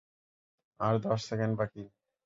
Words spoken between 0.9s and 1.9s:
দশ সেকেন্ড বাকি।